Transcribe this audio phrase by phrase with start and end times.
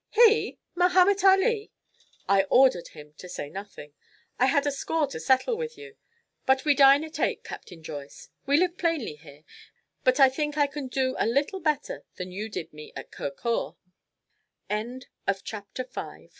[0.09, 0.57] "He!
[0.73, 1.69] Mahomet Ali!"
[2.27, 3.93] "I ordered him to say nothing.
[4.39, 5.95] I had a score to settle with you.
[6.47, 8.29] But we dine at eight, Captain Joyce.
[8.47, 9.43] We live plainly here,
[10.03, 13.11] but I think I can do you a little better than you did me at
[13.11, 13.29] Kur